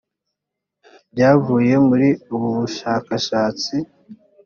byavuye 1.13 1.73
muri 1.87 2.09
ubu 2.33 2.47
bushakashatsi 2.57 3.75